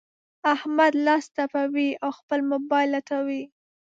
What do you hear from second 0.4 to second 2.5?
احمد لاس تپوي؛ او خپل